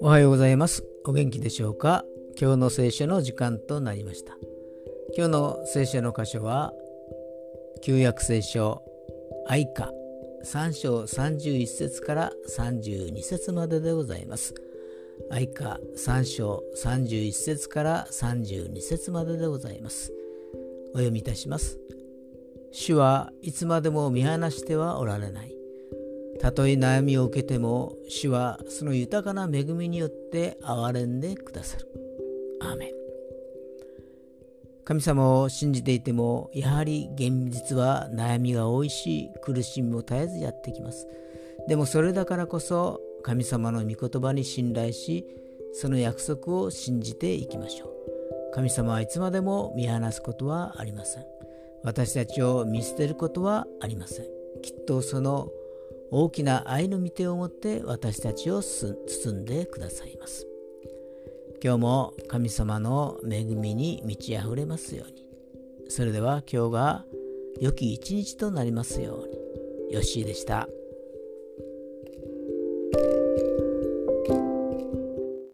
[0.00, 0.84] おはようございます。
[1.06, 2.04] お元気でしょうか？
[2.38, 4.36] 今日の聖書の時間となりました。
[5.16, 6.74] 今日の聖書の箇所は
[7.82, 8.82] 旧約聖書
[9.46, 9.92] 愛歌
[10.44, 14.54] 3章31節から32節まででございます。
[15.30, 20.12] 愛歌3章31節から32節まででございます。
[20.90, 21.78] お読みいたします。
[22.72, 25.54] 主はいつまでも見放してはおられない
[26.40, 31.88] たとえ悩みを受けても主はその豊かな恵みによって憐れんでくださる。
[32.60, 32.90] アーメン
[34.84, 41.06] 神様を信じていてもやはり現実は悩みが多いし苦しみも絶えずやってきます。
[41.68, 45.26] でもそれだからこそ神様の御言葉に信頼し
[45.72, 47.88] その約束を信じていきましょう。
[48.54, 51.37] 神様はいつまでも見放すことはありません。
[51.84, 54.26] 私たちを見捨てることはありません。
[54.62, 55.50] きっとその
[56.10, 58.94] 大きな愛の御手をもって私たちを包
[59.32, 60.46] んでくださいます。
[61.62, 65.24] 今日も神様の恵みに満ち溢れますように。
[65.88, 67.04] それでは今日が
[67.60, 69.94] 良き一日となりますように。
[69.94, 70.68] よッしーでした。